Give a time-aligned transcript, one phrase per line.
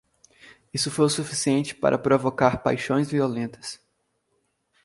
[0.73, 3.79] Isso foi o suficiente para provocar paixões violentas.